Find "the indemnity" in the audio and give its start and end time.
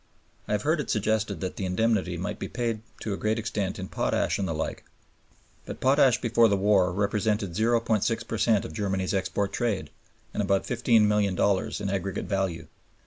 1.57-2.17